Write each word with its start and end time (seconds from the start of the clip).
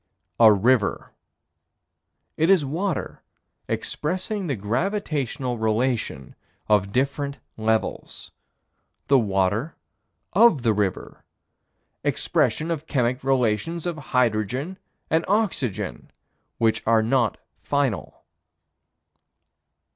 A 0.39 0.51
river. 0.51 1.11
It 2.35 2.49
is 2.49 2.65
water 2.65 3.21
expressing 3.67 4.47
the 4.47 4.55
gravitational 4.55 5.59
relation 5.59 6.33
of 6.67 6.91
different 6.91 7.37
levels. 7.55 8.31
The 9.09 9.19
water 9.19 9.75
of 10.33 10.63
the 10.63 10.73
river. 10.73 11.23
Expression 12.03 12.71
of 12.71 12.87
chemic 12.87 13.23
relations 13.23 13.85
of 13.85 13.95
hydrogen 14.09 14.79
and 15.11 15.23
oxygen 15.27 16.09
which 16.57 16.81
are 16.87 17.03
not 17.03 17.37
final. 17.61 18.23